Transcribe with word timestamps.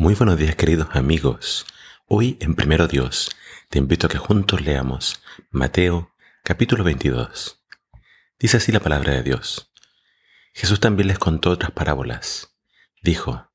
Muy 0.00 0.14
buenos 0.14 0.38
días 0.38 0.56
queridos 0.56 0.88
amigos. 0.92 1.66
Hoy 2.06 2.38
en 2.40 2.54
Primero 2.54 2.88
Dios 2.88 3.36
te 3.68 3.78
invito 3.78 4.06
a 4.06 4.08
que 4.08 4.16
juntos 4.16 4.62
leamos 4.62 5.22
Mateo 5.50 6.14
capítulo 6.42 6.84
22. 6.84 7.62
Dice 8.38 8.56
así 8.56 8.72
la 8.72 8.80
palabra 8.80 9.12
de 9.12 9.22
Dios. 9.22 9.70
Jesús 10.54 10.80
también 10.80 11.08
les 11.08 11.18
contó 11.18 11.50
otras 11.50 11.72
parábolas. 11.72 12.56
Dijo, 13.02 13.52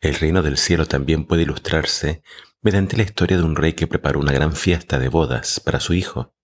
el 0.00 0.16
reino 0.16 0.42
del 0.42 0.58
cielo 0.58 0.86
también 0.86 1.26
puede 1.26 1.42
ilustrarse 1.42 2.24
mediante 2.60 2.96
la 2.96 3.04
historia 3.04 3.36
de 3.36 3.44
un 3.44 3.54
rey 3.54 3.74
que 3.74 3.86
preparó 3.86 4.18
una 4.18 4.32
gran 4.32 4.56
fiesta 4.56 4.98
de 4.98 5.06
bodas 5.06 5.60
para 5.60 5.78
su 5.78 5.94
hijo. 5.94 6.34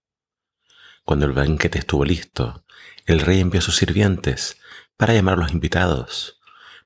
Cuando 1.04 1.26
el 1.26 1.32
banquete 1.32 1.80
estuvo 1.80 2.04
listo, 2.04 2.64
el 3.04 3.18
rey 3.18 3.40
envió 3.40 3.58
a 3.58 3.62
sus 3.62 3.74
sirvientes 3.74 4.60
para 4.96 5.12
llamar 5.12 5.34
a 5.34 5.38
los 5.38 5.50
invitados, 5.50 6.40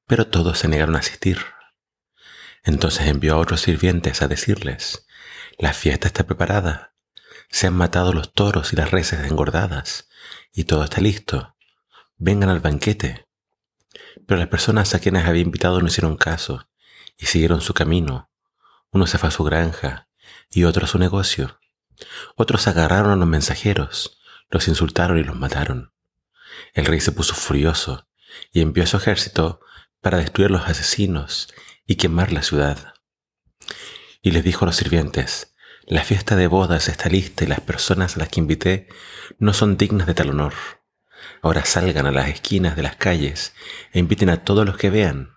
pero 0.06 0.28
todos 0.28 0.60
se 0.60 0.68
negaron 0.68 0.96
a 0.96 1.00
asistir. 1.00 1.40
Entonces 2.64 3.06
envió 3.06 3.34
a 3.34 3.38
otros 3.38 3.60
sirvientes 3.60 4.22
a 4.22 4.28
decirles, 4.28 5.06
la 5.58 5.74
fiesta 5.74 6.08
está 6.08 6.24
preparada, 6.24 6.94
se 7.50 7.66
han 7.66 7.74
matado 7.74 8.12
los 8.14 8.32
toros 8.32 8.72
y 8.72 8.76
las 8.76 8.90
reses 8.90 9.20
engordadas, 9.30 10.08
y 10.52 10.64
todo 10.64 10.82
está 10.82 11.02
listo, 11.02 11.54
vengan 12.16 12.48
al 12.48 12.60
banquete. 12.60 13.28
Pero 14.26 14.38
las 14.38 14.48
personas 14.48 14.94
a 14.94 14.98
quienes 14.98 15.26
había 15.26 15.42
invitado 15.42 15.80
no 15.80 15.88
hicieron 15.88 16.16
caso, 16.16 16.66
y 17.18 17.26
siguieron 17.26 17.60
su 17.60 17.74
camino. 17.74 18.30
Uno 18.90 19.06
se 19.06 19.18
fue 19.18 19.28
a 19.28 19.32
su 19.32 19.44
granja, 19.44 20.08
y 20.50 20.64
otro 20.64 20.86
a 20.86 20.88
su 20.88 20.98
negocio. 20.98 21.60
Otros 22.34 22.66
agarraron 22.66 23.12
a 23.12 23.16
los 23.16 23.28
mensajeros, 23.28 24.18
los 24.48 24.68
insultaron 24.68 25.18
y 25.18 25.22
los 25.24 25.36
mataron. 25.36 25.92
El 26.72 26.86
rey 26.86 27.00
se 27.00 27.12
puso 27.12 27.34
furioso, 27.34 28.08
y 28.52 28.62
envió 28.62 28.84
a 28.84 28.86
su 28.86 28.96
ejército 28.96 29.60
para 30.00 30.18
destruir 30.18 30.48
a 30.48 30.52
los 30.52 30.66
asesinos 30.66 31.48
y 31.86 31.96
quemar 31.96 32.32
la 32.32 32.42
ciudad. 32.42 32.94
Y 34.22 34.30
les 34.30 34.44
dijo 34.44 34.64
a 34.64 34.66
los 34.66 34.76
sirvientes, 34.76 35.54
la 35.86 36.02
fiesta 36.02 36.34
de 36.34 36.46
bodas 36.46 36.88
está 36.88 37.08
lista 37.08 37.44
y 37.44 37.46
las 37.46 37.60
personas 37.60 38.16
a 38.16 38.20
las 38.20 38.28
que 38.28 38.40
invité 38.40 38.88
no 39.38 39.52
son 39.52 39.76
dignas 39.76 40.06
de 40.06 40.14
tal 40.14 40.30
honor. 40.30 40.54
Ahora 41.42 41.64
salgan 41.64 42.06
a 42.06 42.10
las 42.10 42.28
esquinas 42.28 42.74
de 42.74 42.82
las 42.82 42.96
calles 42.96 43.54
e 43.92 43.98
inviten 43.98 44.30
a 44.30 44.44
todos 44.44 44.64
los 44.64 44.78
que 44.78 44.88
vean. 44.88 45.34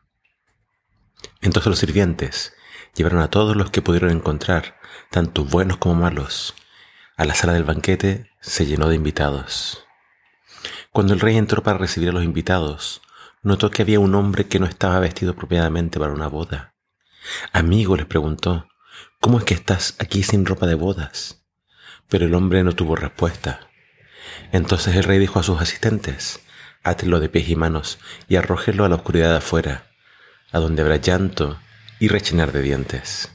Entonces 1.42 1.70
los 1.70 1.80
sirvientes 1.80 2.54
llevaron 2.96 3.20
a 3.20 3.30
todos 3.30 3.56
los 3.56 3.72
que 3.72 3.82
pudieron 3.82 4.12
encontrar, 4.12 4.80
tanto 5.12 5.44
buenos 5.44 5.78
como 5.78 5.96
malos. 5.96 6.56
A 7.18 7.26
la 7.26 7.36
sala 7.36 7.54
del 7.54 7.64
banquete 7.64 8.32
se 8.40 8.66
llenó 8.66 8.88
de 8.88 8.96
invitados. 8.96 9.86
Cuando 10.92 11.14
el 11.14 11.20
rey 11.20 11.38
entró 11.38 11.62
para 11.62 11.78
recibir 11.78 12.10
a 12.10 12.14
los 12.14 12.24
invitados, 12.24 13.02
notó 13.44 13.70
que 13.70 13.82
había 13.82 14.00
un 14.00 14.16
hombre 14.16 14.48
que 14.48 14.60
no 14.60 14.66
estaba 14.66 15.00
vestido 15.00 15.32
apropiadamente 15.32 16.00
para 16.00 16.14
una 16.14 16.28
boda. 16.28 16.76
Amigo, 17.54 17.96
les 17.96 18.06
preguntó, 18.06 18.68
¿cómo 19.20 19.38
es 19.40 19.44
que 19.44 19.54
estás 19.54 19.96
aquí 20.00 20.24
sin 20.24 20.46
ropa 20.46 20.66
de 20.68 20.76
bodas? 20.76 21.46
Pero 22.10 22.26
el 22.26 22.36
hombre 22.36 22.64
no 22.64 22.74
tuvo 22.74 22.96
respuesta. 22.96 23.70
Entonces 24.52 24.96
el 24.96 25.04
rey 25.04 25.20
dijo 25.20 25.40
a 25.40 25.44
sus 25.44 25.62
asistentes, 25.62 26.42
átelo 26.84 27.20
de 27.20 27.30
pies 27.30 27.50
y 27.50 27.56
manos 27.56 28.00
y 28.28 28.36
arrójelo 28.36 28.86
a 28.86 28.90
la 28.90 28.96
oscuridad 28.96 29.32
de 29.32 29.38
afuera, 29.38 29.88
a 30.52 30.60
donde 30.60 30.82
habrá 30.82 30.98
llanto 30.98 31.60
y 32.00 32.08
rechinar 32.08 32.52
de 32.52 32.62
dientes. 32.62 33.32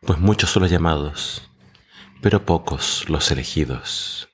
Pues 0.00 0.18
muchos 0.18 0.50
son 0.50 0.62
los 0.62 0.70
llamados, 0.70 1.50
pero 2.22 2.44
pocos 2.44 3.08
los 3.08 3.30
elegidos. 3.30 4.27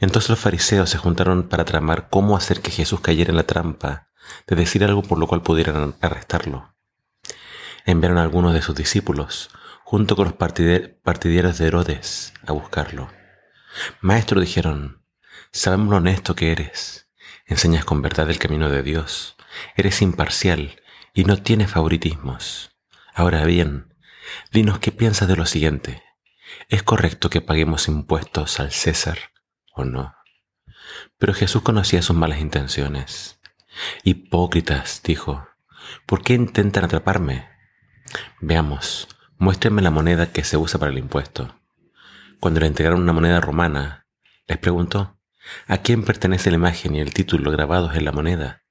Entonces 0.00 0.30
los 0.30 0.38
fariseos 0.38 0.88
se 0.88 0.98
juntaron 0.98 1.44
para 1.44 1.66
tramar 1.66 2.08
cómo 2.08 2.36
hacer 2.36 2.62
que 2.62 2.70
Jesús 2.70 3.00
cayera 3.00 3.30
en 3.30 3.36
la 3.36 3.46
trampa 3.46 4.08
de 4.46 4.56
decir 4.56 4.82
algo 4.82 5.02
por 5.02 5.18
lo 5.18 5.26
cual 5.26 5.42
pudieran 5.42 5.94
arrestarlo. 6.00 6.74
Enviaron 7.84 8.18
a 8.18 8.22
algunos 8.22 8.54
de 8.54 8.62
sus 8.62 8.74
discípulos, 8.74 9.50
junto 9.84 10.16
con 10.16 10.24
los 10.24 10.34
partidarios 10.34 11.58
de 11.58 11.66
Herodes, 11.66 12.32
a 12.46 12.52
buscarlo. 12.52 13.10
Maestro, 14.00 14.40
dijeron, 14.40 15.04
sabemos 15.52 15.90
lo 15.90 15.96
honesto 15.98 16.34
que 16.34 16.52
eres, 16.52 17.08
enseñas 17.46 17.84
con 17.84 18.00
verdad 18.00 18.30
el 18.30 18.38
camino 18.38 18.70
de 18.70 18.82
Dios, 18.82 19.36
eres 19.76 20.00
imparcial 20.00 20.80
y 21.12 21.24
no 21.24 21.42
tienes 21.42 21.70
favoritismos. 21.70 22.70
Ahora 23.14 23.44
bien, 23.44 23.94
dinos 24.50 24.78
qué 24.78 24.92
piensas 24.92 25.28
de 25.28 25.36
lo 25.36 25.44
siguiente. 25.44 26.02
¿Es 26.68 26.82
correcto 26.82 27.28
que 27.28 27.40
paguemos 27.40 27.88
impuestos 27.88 28.60
al 28.60 28.72
César 28.72 29.29
no. 29.84 30.14
Pero 31.18 31.34
Jesús 31.34 31.62
conocía 31.62 32.02
sus 32.02 32.16
malas 32.16 32.40
intenciones. 32.40 33.40
Hipócritas, 34.04 35.02
dijo, 35.02 35.46
¿por 36.06 36.22
qué 36.22 36.34
intentan 36.34 36.84
atraparme? 36.84 37.48
Veamos, 38.40 39.08
muéstrenme 39.38 39.82
la 39.82 39.90
moneda 39.90 40.32
que 40.32 40.44
se 40.44 40.56
usa 40.56 40.80
para 40.80 40.92
el 40.92 40.98
impuesto. 40.98 41.56
Cuando 42.40 42.60
le 42.60 42.66
entregaron 42.66 43.02
una 43.02 43.12
moneda 43.12 43.40
romana, 43.40 44.06
les 44.46 44.58
preguntó, 44.58 45.18
¿a 45.66 45.78
quién 45.78 46.04
pertenece 46.04 46.50
la 46.50 46.56
imagen 46.56 46.94
y 46.94 47.00
el 47.00 47.14
título 47.14 47.50
grabados 47.50 47.94
en 47.94 48.04
la 48.04 48.12
moneda? 48.12 48.62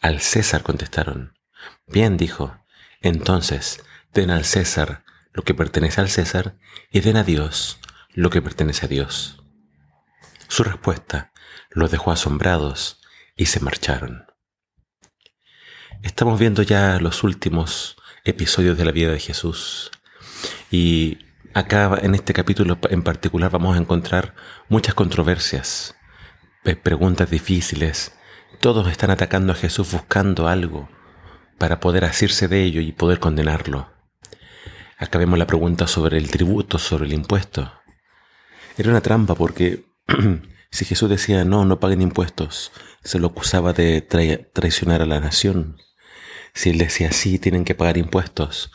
Al 0.00 0.20
César 0.20 0.62
contestaron. 0.62 1.38
Bien, 1.86 2.16
dijo, 2.16 2.58
entonces 3.00 3.84
den 4.12 4.30
al 4.30 4.44
César 4.44 5.04
lo 5.32 5.42
que 5.42 5.54
pertenece 5.54 6.00
al 6.00 6.08
César 6.08 6.56
y 6.90 7.00
den 7.00 7.16
a 7.16 7.24
Dios 7.24 7.78
lo 8.12 8.30
que 8.30 8.42
pertenece 8.42 8.86
a 8.86 8.88
Dios. 8.88 9.42
Su 10.48 10.62
respuesta 10.62 11.32
los 11.70 11.90
dejó 11.90 12.12
asombrados 12.12 13.00
y 13.36 13.46
se 13.46 13.60
marcharon. 13.60 14.26
Estamos 16.02 16.38
viendo 16.38 16.62
ya 16.62 16.98
los 17.00 17.24
últimos 17.24 17.96
episodios 18.24 18.78
de 18.78 18.84
la 18.84 18.92
vida 18.92 19.12
de 19.12 19.20
Jesús 19.20 19.90
y 20.70 21.18
acá 21.54 21.98
en 22.02 22.14
este 22.14 22.32
capítulo 22.32 22.78
en 22.90 23.02
particular 23.02 23.50
vamos 23.50 23.76
a 23.76 23.80
encontrar 23.80 24.34
muchas 24.68 24.94
controversias, 24.94 25.96
preguntas 26.82 27.30
difíciles. 27.30 28.14
Todos 28.60 28.88
están 28.88 29.10
atacando 29.10 29.52
a 29.52 29.56
Jesús 29.56 29.92
buscando 29.92 30.48
algo 30.48 30.88
para 31.58 31.80
poder 31.80 32.04
asirse 32.04 32.48
de 32.48 32.62
ello 32.62 32.80
y 32.80 32.92
poder 32.92 33.18
condenarlo. 33.18 33.90
Acá 34.98 35.18
vemos 35.18 35.38
la 35.38 35.46
pregunta 35.46 35.86
sobre 35.86 36.18
el 36.18 36.30
tributo, 36.30 36.78
sobre 36.78 37.06
el 37.06 37.12
impuesto. 37.12 37.72
Era 38.78 38.90
una 38.90 39.00
trampa 39.00 39.34
porque 39.34 39.84
si 40.70 40.84
Jesús 40.84 41.08
decía 41.08 41.44
no, 41.44 41.64
no 41.64 41.80
paguen 41.80 42.02
impuestos, 42.02 42.72
se 43.02 43.18
lo 43.18 43.28
acusaba 43.28 43.72
de 43.72 44.00
traicionar 44.52 45.02
a 45.02 45.06
la 45.06 45.20
nación. 45.20 45.78
Si 46.54 46.70
él 46.70 46.78
decía 46.78 47.12
sí, 47.12 47.38
tienen 47.38 47.64
que 47.64 47.74
pagar 47.74 47.98
impuestos, 47.98 48.70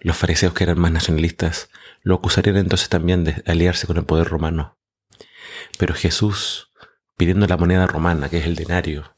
los 0.00 0.16
fariseos 0.16 0.54
que 0.54 0.64
eran 0.64 0.78
más 0.78 0.92
nacionalistas 0.92 1.68
lo 2.02 2.14
acusarían 2.14 2.56
entonces 2.56 2.88
también 2.88 3.24
de 3.24 3.42
aliarse 3.46 3.88
con 3.88 3.96
el 3.96 4.04
poder 4.04 4.28
romano. 4.28 4.78
Pero 5.78 5.94
Jesús, 5.94 6.70
pidiendo 7.16 7.48
la 7.48 7.56
moneda 7.56 7.88
romana, 7.88 8.28
que 8.28 8.38
es 8.38 8.46
el 8.46 8.54
denario, 8.54 9.16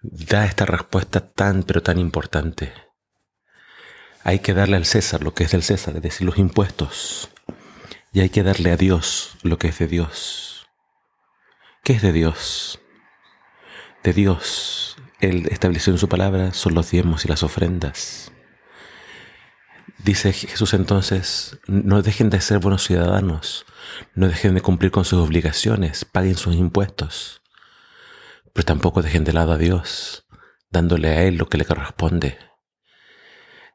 da 0.00 0.44
esta 0.44 0.66
respuesta 0.66 1.26
tan 1.26 1.64
pero 1.64 1.82
tan 1.82 1.98
importante. 1.98 2.72
Hay 4.22 4.38
que 4.38 4.54
darle 4.54 4.76
al 4.76 4.84
César 4.84 5.24
lo 5.24 5.34
que 5.34 5.42
es 5.42 5.50
del 5.50 5.64
César, 5.64 5.96
es 5.96 6.02
decir, 6.02 6.24
los 6.24 6.38
impuestos. 6.38 7.30
Y 8.12 8.20
hay 8.20 8.30
que 8.30 8.44
darle 8.44 8.70
a 8.70 8.76
Dios 8.76 9.36
lo 9.42 9.58
que 9.58 9.68
es 9.68 9.78
de 9.80 9.88
Dios. 9.88 10.53
¿Qué 11.84 11.92
es 11.92 12.00
de 12.00 12.12
Dios? 12.12 12.80
De 14.02 14.14
Dios, 14.14 14.96
Él 15.20 15.48
estableció 15.50 15.92
en 15.92 15.98
su 15.98 16.08
palabra, 16.08 16.54
son 16.54 16.72
los 16.74 16.90
diezmos 16.90 17.26
y 17.26 17.28
las 17.28 17.42
ofrendas. 17.42 18.32
Dice 19.98 20.32
Jesús 20.32 20.72
entonces, 20.72 21.58
no 21.66 22.00
dejen 22.00 22.30
de 22.30 22.40
ser 22.40 22.58
buenos 22.58 22.84
ciudadanos, 22.84 23.66
no 24.14 24.28
dejen 24.28 24.54
de 24.54 24.62
cumplir 24.62 24.92
con 24.92 25.04
sus 25.04 25.18
obligaciones, 25.18 26.06
paguen 26.06 26.36
sus 26.36 26.54
impuestos, 26.54 27.42
pero 28.54 28.64
tampoco 28.64 29.02
dejen 29.02 29.24
de 29.24 29.34
lado 29.34 29.52
a 29.52 29.58
Dios, 29.58 30.26
dándole 30.70 31.08
a 31.08 31.24
Él 31.24 31.36
lo 31.36 31.50
que 31.50 31.58
le 31.58 31.66
corresponde. 31.66 32.38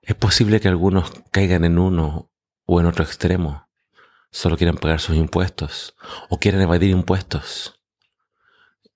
Es 0.01 0.15
posible 0.15 0.59
que 0.59 0.67
algunos 0.67 1.11
caigan 1.29 1.63
en 1.63 1.77
uno 1.77 2.31
o 2.65 2.79
en 2.79 2.87
otro 2.87 3.03
extremo, 3.03 3.69
solo 4.31 4.57
quieran 4.57 4.77
pagar 4.77 4.99
sus 4.99 5.15
impuestos 5.15 5.95
o 6.29 6.39
quieran 6.39 6.61
evadir 6.61 6.89
impuestos 6.89 7.78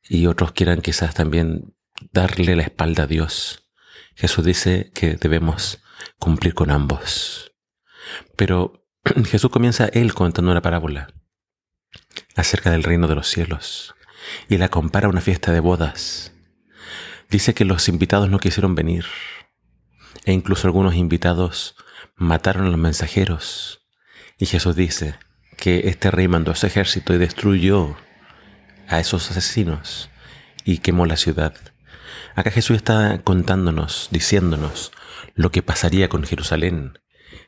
y 0.08 0.28
otros 0.28 0.52
quieran 0.52 0.82
quizás 0.82 1.14
también 1.14 1.76
darle 2.12 2.56
la 2.56 2.64
espalda 2.64 3.04
a 3.04 3.08
Dios. 3.08 3.68
Jesús 4.16 4.46
dice 4.46 4.92
que 4.94 5.16
debemos 5.16 5.82
cumplir 6.20 6.54
con 6.54 6.72
ambos. 6.72 7.54
Pero 8.36 8.86
Jesús 9.26 9.52
comienza 9.52 9.86
él 9.86 10.14
contando 10.14 10.52
una 10.52 10.62
parábola 10.62 11.14
acerca 12.36 12.72
del 12.72 12.84
reino 12.84 13.08
de 13.08 13.16
los 13.16 13.28
cielos 13.28 13.96
y 14.50 14.58
la 14.58 14.70
compara 14.70 15.08
a 15.08 15.10
una 15.10 15.22
fiesta 15.22 15.52
de 15.52 15.60
bodas. 15.60 16.34
Dice 17.30 17.54
que 17.54 17.66
los 17.66 17.90
invitados 17.90 18.30
no 18.30 18.40
quisieron 18.40 18.76
venir 18.76 19.06
e 20.26 20.34
incluso 20.34 20.68
algunos 20.68 20.96
invitados 20.96 21.76
mataron 22.16 22.68
a 22.68 22.70
los 22.70 22.80
mensajeros. 22.80 23.88
Y 24.38 24.46
Jesús 24.46 24.76
dice 24.76 25.16
que 25.58 25.88
este 25.90 26.12
rey 26.12 26.28
mandó 26.28 26.52
a 26.52 26.56
su 26.56 26.66
ejército 26.66 27.14
y 27.14 27.18
destruyó 27.18 27.96
a 28.88 29.00
esos 29.00 29.30
asesinos 29.32 30.10
y 30.66 30.80
quemó 30.80 31.06
la 31.06 31.18
ciudad. 31.18 31.54
Acá 32.36 32.52
Jesús 32.52 32.78
está 32.78 33.22
contándonos, 33.24 34.10
diciéndonos 34.12 34.92
lo 35.36 35.52
que 35.52 35.62
pasaría 35.62 36.10
con 36.10 36.24
Jerusalén, 36.24 37.00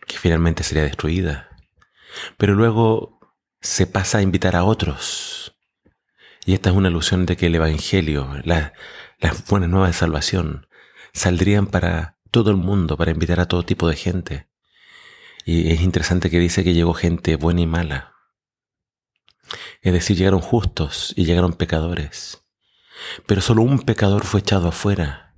que 0.07 0.17
finalmente 0.17 0.63
sería 0.63 0.83
destruida. 0.83 1.49
Pero 2.37 2.53
luego 2.53 3.19
se 3.61 3.87
pasa 3.87 4.19
a 4.19 4.21
invitar 4.21 4.55
a 4.55 4.63
otros. 4.63 5.55
Y 6.45 6.53
esta 6.53 6.69
es 6.69 6.75
una 6.75 6.89
alusión 6.89 7.25
de 7.25 7.35
que 7.35 7.47
el 7.47 7.55
Evangelio, 7.55 8.29
las 8.43 8.71
buenas 9.47 9.69
nuevas 9.69 9.89
de 9.89 9.97
salvación, 9.97 10.67
saldrían 11.13 11.67
para 11.67 12.17
todo 12.29 12.51
el 12.51 12.57
mundo, 12.57 12.97
para 12.97 13.11
invitar 13.11 13.39
a 13.39 13.47
todo 13.47 13.63
tipo 13.63 13.87
de 13.87 13.95
gente. 13.95 14.47
Y 15.45 15.71
es 15.71 15.81
interesante 15.81 16.29
que 16.29 16.39
dice 16.39 16.63
que 16.63 16.73
llegó 16.73 16.93
gente 16.93 17.35
buena 17.35 17.61
y 17.61 17.67
mala. 17.67 18.14
Es 19.85 19.93
decir, 19.93 20.17
llegaron 20.17 20.41
justos 20.41 21.13
y 21.15 21.25
llegaron 21.25 21.53
pecadores. 21.53 22.43
Pero 23.27 23.39
solo 23.39 23.61
un 23.61 23.81
pecador 23.81 24.25
fue 24.25 24.39
echado 24.39 24.69
afuera, 24.69 25.35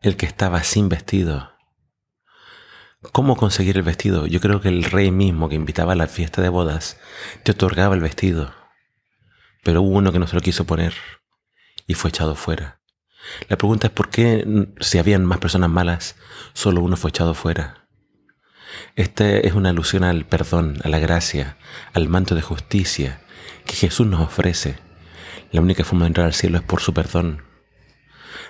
el 0.00 0.16
que 0.16 0.24
estaba 0.24 0.62
sin 0.64 0.88
vestido. 0.88 1.52
¿Cómo 3.12 3.36
conseguir 3.36 3.76
el 3.76 3.82
vestido? 3.82 4.26
Yo 4.26 4.40
creo 4.40 4.62
que 4.62 4.68
el 4.70 4.84
rey 4.84 5.10
mismo 5.10 5.50
que 5.50 5.56
invitaba 5.56 5.92
a 5.92 5.96
la 5.96 6.06
fiesta 6.06 6.40
de 6.40 6.48
bodas 6.48 6.98
te 7.42 7.52
otorgaba 7.52 7.94
el 7.94 8.00
vestido. 8.00 8.54
Pero 9.62 9.82
hubo 9.82 9.98
uno 9.98 10.12
que 10.12 10.18
no 10.18 10.26
se 10.26 10.36
lo 10.36 10.40
quiso 10.40 10.64
poner 10.64 10.94
y 11.86 11.92
fue 11.92 12.08
echado 12.08 12.36
fuera. 12.36 12.80
La 13.50 13.58
pregunta 13.58 13.88
es 13.88 13.92
por 13.92 14.08
qué 14.08 14.46
si 14.80 14.96
habían 14.96 15.26
más 15.26 15.40
personas 15.40 15.68
malas, 15.68 16.16
solo 16.54 16.80
uno 16.80 16.96
fue 16.96 17.10
echado 17.10 17.34
fuera. 17.34 17.86
Esta 18.96 19.28
es 19.28 19.52
una 19.52 19.68
alusión 19.68 20.04
al 20.04 20.24
perdón, 20.24 20.78
a 20.84 20.88
la 20.88 21.00
gracia, 21.00 21.58
al 21.92 22.08
manto 22.08 22.34
de 22.34 22.40
justicia 22.40 23.20
que 23.66 23.74
Jesús 23.74 24.06
nos 24.06 24.20
ofrece. 24.20 24.78
La 25.52 25.60
única 25.60 25.84
forma 25.84 26.04
de 26.04 26.08
entrar 26.08 26.26
al 26.26 26.34
cielo 26.34 26.58
es 26.58 26.64
por 26.64 26.80
su 26.80 26.92
perdón. 26.92 27.42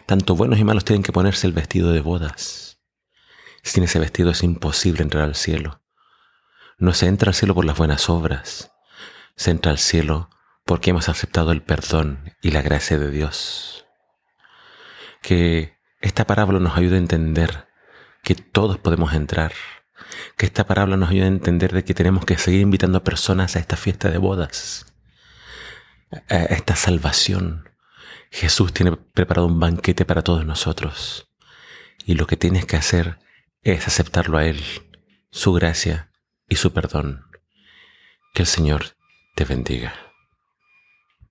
Tanto 0.06 0.36
buenos 0.36 0.58
y 0.58 0.64
malos 0.64 0.84
tienen 0.84 1.02
que 1.02 1.12
ponerse 1.12 1.46
el 1.46 1.52
vestido 1.52 1.92
de 1.92 2.00
bodas. 2.00 2.80
Sin 3.62 3.84
ese 3.84 3.98
vestido 3.98 4.30
es 4.30 4.42
imposible 4.42 5.02
entrar 5.02 5.24
al 5.24 5.34
cielo. 5.34 5.82
No 6.78 6.92
se 6.92 7.06
entra 7.06 7.30
al 7.30 7.34
cielo 7.34 7.54
por 7.54 7.64
las 7.64 7.78
buenas 7.78 8.10
obras, 8.10 8.72
se 9.36 9.50
entra 9.50 9.72
al 9.72 9.78
cielo 9.78 10.28
porque 10.64 10.90
hemos 10.90 11.08
aceptado 11.08 11.52
el 11.52 11.62
perdón 11.62 12.32
y 12.42 12.50
la 12.50 12.62
gracia 12.62 12.98
de 12.98 13.10
Dios. 13.10 13.86
Que 15.22 15.78
esta 16.00 16.26
parábola 16.26 16.58
nos 16.58 16.76
ayude 16.76 16.96
a 16.96 16.98
entender 16.98 17.68
que 18.22 18.34
todos 18.34 18.78
podemos 18.78 19.14
entrar, 19.14 19.52
que 20.36 20.46
esta 20.46 20.66
parábola 20.66 20.96
nos 20.96 21.10
ayude 21.10 21.24
a 21.24 21.28
entender 21.28 21.72
de 21.72 21.84
que 21.84 21.94
tenemos 21.94 22.24
que 22.24 22.36
seguir 22.38 22.60
invitando 22.60 22.98
a 22.98 23.04
personas 23.04 23.56
a 23.56 23.60
esta 23.60 23.76
fiesta 23.76 24.10
de 24.10 24.18
bodas, 24.18 24.93
a 26.28 26.36
esta 26.44 26.76
salvación. 26.76 27.68
Jesús 28.30 28.72
tiene 28.72 28.96
preparado 28.96 29.46
un 29.46 29.60
banquete 29.60 30.04
para 30.04 30.22
todos 30.22 30.44
nosotros 30.44 31.30
y 32.04 32.14
lo 32.14 32.26
que 32.26 32.36
tienes 32.36 32.66
que 32.66 32.76
hacer 32.76 33.18
es 33.62 33.86
aceptarlo 33.86 34.38
a 34.38 34.44
Él, 34.44 34.62
su 35.30 35.52
gracia 35.52 36.10
y 36.48 36.56
su 36.56 36.72
perdón. 36.72 37.26
Que 38.34 38.42
el 38.42 38.48
Señor 38.48 38.96
te 39.34 39.44
bendiga. 39.44 40.13